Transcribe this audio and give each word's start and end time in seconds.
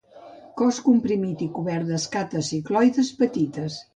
Cos 0.61 0.79
comprimit 0.85 1.43
i 1.47 1.49
cobert 1.59 1.85
d'escates 1.91 2.51
cicloides 2.55 3.15
petites. 3.23 3.79